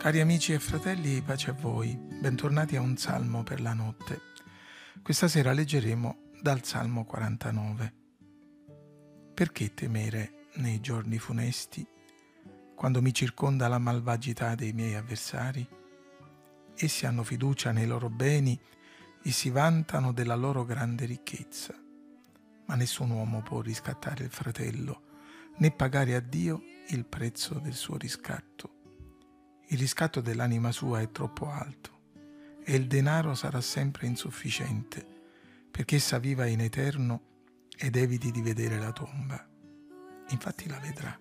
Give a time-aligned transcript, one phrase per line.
[0.00, 4.18] Cari amici e fratelli, pace a voi, bentornati a un salmo per la notte.
[5.02, 7.94] Questa sera leggeremo dal Salmo 49.
[9.34, 11.86] Perché temere nei giorni funesti,
[12.74, 15.68] quando mi circonda la malvagità dei miei avversari?
[16.74, 18.58] Essi hanno fiducia nei loro beni
[19.22, 21.74] e si vantano della loro grande ricchezza.
[22.64, 25.02] Ma nessun uomo può riscattare il fratello,
[25.58, 28.78] né pagare a Dio il prezzo del suo riscatto
[29.72, 31.98] il riscatto dell'anima sua è troppo alto
[32.64, 35.06] e il denaro sarà sempre insufficiente
[35.70, 37.22] perché essa viva in eterno
[37.76, 39.48] ed eviti di vedere la tomba.
[40.30, 41.16] Infatti la vedrà.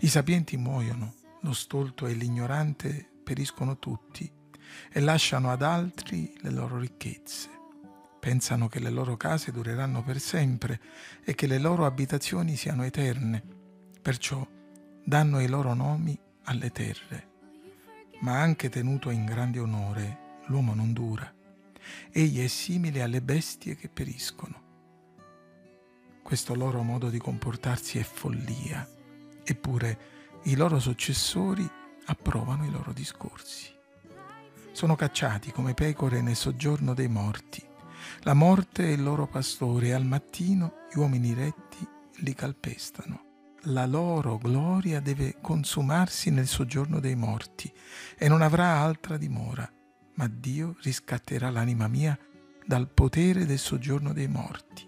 [0.00, 4.30] I sapienti muoiono, lo stolto e l'ignorante periscono tutti
[4.90, 7.50] e lasciano ad altri le loro ricchezze.
[8.20, 10.80] Pensano che le loro case dureranno per sempre
[11.24, 13.42] e che le loro abitazioni siano eterne.
[14.00, 14.46] Perciò
[15.04, 17.28] danno i loro nomi alle terre
[18.20, 21.32] ma anche tenuto in grande onore, l'uomo non dura.
[22.10, 24.66] Egli è simile alle bestie che periscono.
[26.22, 28.86] Questo loro modo di comportarsi è follia,
[29.44, 29.98] eppure
[30.44, 31.68] i loro successori
[32.06, 33.72] approvano i loro discorsi.
[34.72, 37.64] Sono cacciati come pecore nel soggiorno dei morti.
[38.20, 41.86] La morte è il loro pastore e al mattino gli uomini retti
[42.20, 43.27] li calpestano
[43.62, 47.72] la loro gloria deve consumarsi nel soggiorno dei morti
[48.16, 49.70] e non avrà altra dimora,
[50.14, 52.18] ma Dio riscatterà l'anima mia
[52.64, 54.86] dal potere del soggiorno dei morti,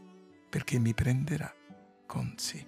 [0.48, 1.52] perché mi prenderà
[2.06, 2.66] con sé.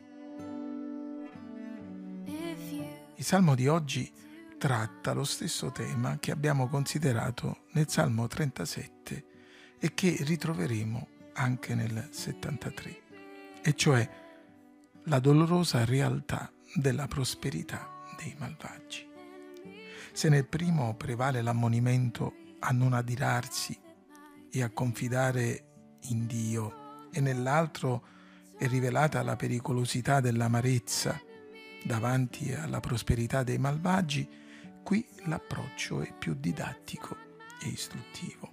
[3.14, 4.10] Il Salmo di oggi
[4.58, 9.24] tratta lo stesso tema che abbiamo considerato nel Salmo 37
[9.78, 13.02] e che ritroveremo anche nel 73,
[13.62, 14.21] e cioè
[15.06, 19.08] la dolorosa realtà della prosperità dei malvagi.
[20.12, 23.78] Se nel primo prevale l'ammonimento a non adirarsi
[24.50, 28.06] e a confidare in Dio e nell'altro
[28.56, 31.20] è rivelata la pericolosità dell'amarezza
[31.82, 34.28] davanti alla prosperità dei malvagi,
[34.84, 37.16] qui l'approccio è più didattico
[37.60, 38.52] e istruttivo.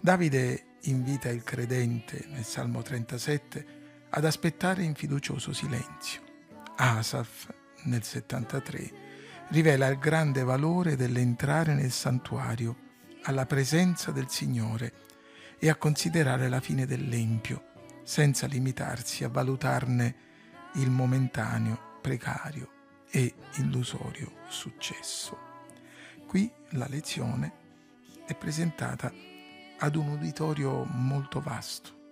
[0.00, 3.83] Davide invita il credente nel Salmo 37
[4.16, 6.22] ad aspettare in fiducioso silenzio.
[6.76, 7.52] Asaf,
[7.84, 8.92] nel 73,
[9.48, 12.76] rivela il grande valore dell'entrare nel santuario,
[13.24, 14.92] alla presenza del Signore
[15.58, 17.72] e a considerare la fine dell'empio,
[18.04, 20.14] senza limitarsi a valutarne
[20.74, 22.70] il momentaneo, precario
[23.10, 25.36] e illusorio successo.
[26.24, 27.52] Qui la lezione
[28.26, 29.12] è presentata
[29.78, 32.02] ad un uditorio molto vasto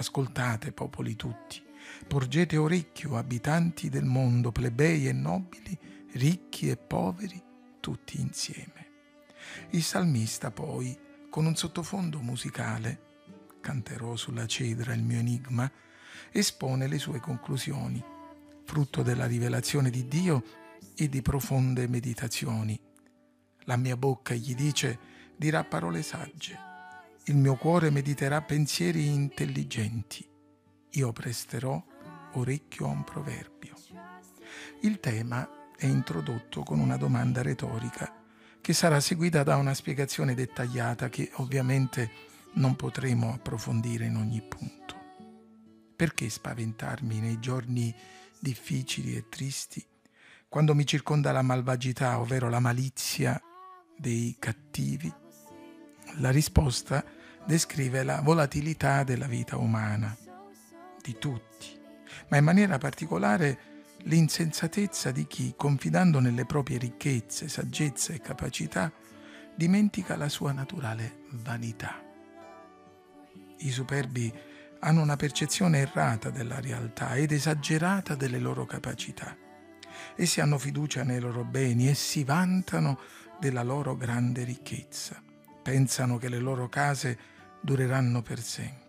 [0.00, 1.60] Ascoltate, popoli tutti,
[2.06, 5.76] porgete orecchio, abitanti del mondo, plebei e nobili,
[6.12, 7.42] ricchi e poveri,
[7.80, 8.86] tutti insieme.
[9.70, 10.96] Il salmista poi,
[11.28, 13.00] con un sottofondo musicale,
[13.60, 15.68] canterò sulla cedra il mio enigma,
[16.30, 18.00] espone le sue conclusioni,
[18.62, 20.44] frutto della rivelazione di Dio
[20.94, 22.78] e di profonde meditazioni.
[23.64, 24.96] La mia bocca, gli dice,
[25.36, 26.67] dirà parole sagge
[27.28, 30.26] il mio cuore mediterà pensieri intelligenti.
[30.92, 31.82] Io presterò
[32.32, 33.74] orecchio a un proverbio.
[34.80, 35.46] Il tema
[35.76, 38.14] è introdotto con una domanda retorica
[38.62, 42.10] che sarà seguita da una spiegazione dettagliata che ovviamente
[42.54, 44.96] non potremo approfondire in ogni punto.
[45.94, 47.94] Perché spaventarmi nei giorni
[48.40, 49.84] difficili e tristi,
[50.48, 53.38] quando mi circonda la malvagità, ovvero la malizia
[53.98, 55.12] dei cattivi?
[56.20, 57.17] La risposta è
[57.48, 60.14] descrive la volatilità della vita umana,
[61.00, 61.80] di tutti,
[62.28, 63.58] ma in maniera particolare
[64.02, 68.92] l'insensatezza di chi, confidando nelle proprie ricchezze, saggezza e capacità,
[69.54, 71.98] dimentica la sua naturale vanità.
[73.60, 74.30] I superbi
[74.80, 79.34] hanno una percezione errata della realtà ed esagerata delle loro capacità.
[80.16, 82.98] Essi hanno fiducia nei loro beni e si vantano
[83.40, 85.22] della loro grande ricchezza.
[85.62, 88.86] Pensano che le loro case dureranno per sempre.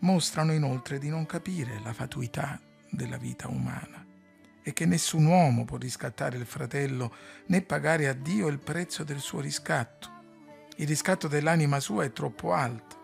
[0.00, 2.60] Mostrano inoltre di non capire la fatuità
[2.90, 4.06] della vita umana
[4.62, 7.14] e che nessun uomo può riscattare il fratello
[7.46, 10.16] né pagare a Dio il prezzo del suo riscatto.
[10.76, 12.96] Il riscatto dell'anima sua è troppo alto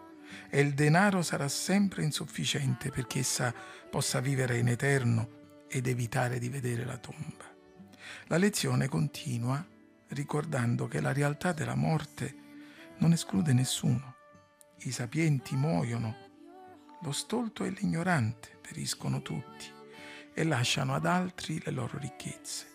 [0.51, 3.53] e il denaro sarà sempre insufficiente perché essa
[3.91, 7.53] possa vivere in eterno ed evitare di vedere la tomba.
[8.27, 9.65] La lezione continua
[10.09, 12.35] ricordando che la realtà della morte
[12.99, 14.14] non esclude nessuno
[14.85, 16.15] i sapienti muoiono,
[17.01, 19.67] lo stolto e l'ignorante periscono tutti
[20.33, 22.67] e lasciano ad altri le loro ricchezze.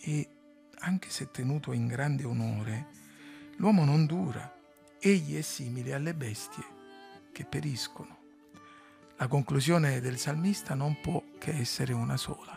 [0.00, 0.28] E
[0.80, 2.86] anche se tenuto in grande onore,
[3.56, 4.56] l'uomo non dura,
[5.00, 6.64] egli è simile alle bestie
[7.32, 8.16] che periscono.
[9.16, 12.56] La conclusione del salmista non può che essere una sola.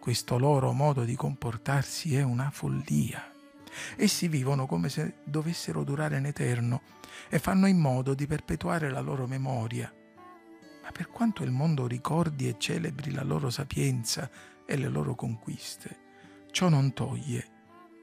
[0.00, 3.37] Questo loro modo di comportarsi è una follia.
[3.96, 6.82] Essi vivono come se dovessero durare in eterno
[7.28, 9.92] e fanno in modo di perpetuare la loro memoria.
[10.82, 14.30] Ma per quanto il mondo ricordi e celebri la loro sapienza
[14.66, 15.98] e le loro conquiste,
[16.50, 17.56] ciò non toglie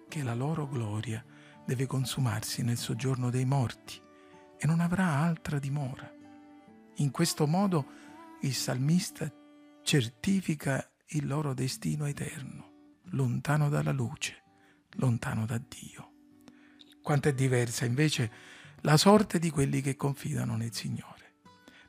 [0.07, 1.23] che la loro gloria
[1.65, 3.99] deve consumarsi nel soggiorno dei morti
[4.57, 6.11] e non avrà altra dimora.
[6.97, 7.85] In questo modo
[8.41, 9.31] il salmista
[9.83, 14.43] certifica il loro destino eterno, lontano dalla luce,
[14.95, 16.11] lontano da Dio.
[17.01, 18.31] Quanto è diversa invece
[18.81, 21.13] la sorte di quelli che confidano nel Signore.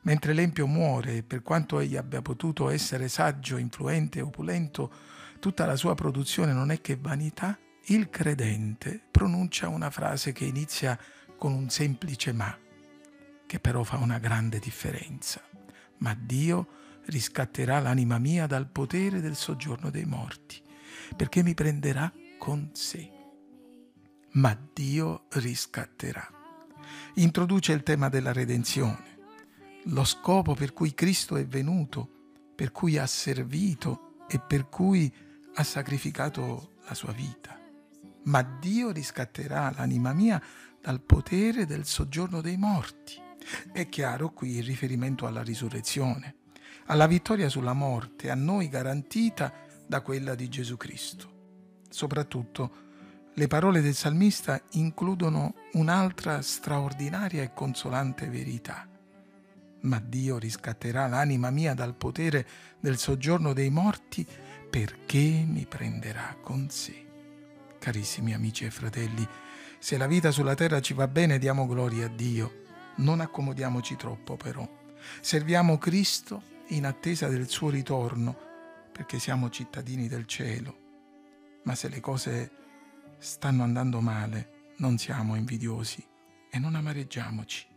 [0.01, 4.91] Mentre l'empio muore, per quanto egli abbia potuto essere saggio, influente, opulento,
[5.39, 7.57] tutta la sua produzione non è che vanità,
[7.87, 10.97] il credente pronuncia una frase che inizia
[11.37, 12.57] con un semplice ma
[13.45, 15.41] che però fa una grande differenza.
[15.99, 16.67] Ma Dio
[17.05, 20.61] riscatterà l'anima mia dal potere del soggiorno dei morti,
[21.15, 23.11] perché mi prenderà con sé.
[24.33, 26.27] Ma Dio riscatterà.
[27.15, 29.17] Introduce il tema della redenzione,
[29.85, 32.07] lo scopo per cui Cristo è venuto,
[32.55, 35.11] per cui ha servito e per cui
[35.55, 37.59] ha sacrificato la sua vita.
[38.23, 40.41] Ma Dio riscatterà l'anima mia
[40.81, 43.25] dal potere del soggiorno dei morti
[43.71, 46.35] è chiaro qui il riferimento alla risurrezione,
[46.87, 49.53] alla vittoria sulla morte, a noi garantita
[49.85, 51.36] da quella di Gesù Cristo.
[51.89, 52.85] Soprattutto,
[53.33, 58.87] le parole del salmista includono un'altra straordinaria e consolante verità.
[59.81, 62.47] Ma Dio riscatterà l'anima mia dal potere
[62.79, 64.25] del soggiorno dei morti
[64.69, 67.05] perché mi prenderà con sé.
[67.79, 69.27] Carissimi amici e fratelli,
[69.79, 72.65] se la vita sulla terra ci va bene diamo gloria a Dio
[72.97, 74.67] non accomodiamoci troppo però.
[75.21, 78.35] Serviamo Cristo in attesa del suo ritorno,
[78.91, 80.85] perché siamo cittadini del cielo.
[81.67, 82.51] Ma se le cose
[83.17, 86.01] stanno andando male, non siamo invidiosi
[86.49, 87.67] e non amareggiamoci,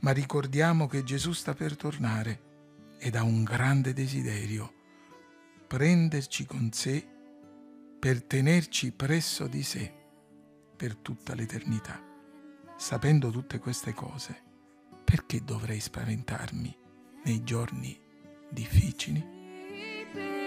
[0.00, 4.74] ma ricordiamo che Gesù sta per tornare ed ha un grande desiderio,
[5.68, 7.06] prenderci con sé
[8.00, 9.94] per tenerci presso di sé
[10.76, 12.02] per tutta l'eternità.
[12.76, 14.42] Sapendo tutte queste cose,
[15.04, 16.76] perché dovrei spaventarmi
[17.22, 17.96] nei giorni
[18.50, 20.45] difficili?